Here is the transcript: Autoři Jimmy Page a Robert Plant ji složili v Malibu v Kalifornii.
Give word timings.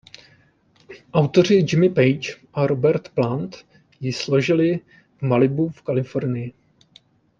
Autoři 1.13 1.65
Jimmy 1.71 1.89
Page 1.89 2.35
a 2.53 2.67
Robert 2.67 3.09
Plant 3.09 3.57
ji 3.99 4.13
složili 4.13 4.79
v 5.17 5.21
Malibu 5.21 5.69
v 5.69 5.81
Kalifornii. 5.81 6.53